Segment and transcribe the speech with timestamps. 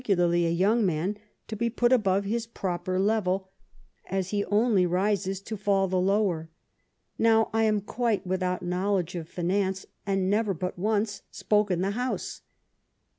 [0.01, 1.15] and particnlarly a young man,
[1.47, 3.45] to be put above his proper leTel,
[4.07, 6.49] as he only rises to fall the lower.
[7.19, 11.91] Now, I am quite without knowledge of finance, and never bat once spoke in the
[11.91, 12.41] House.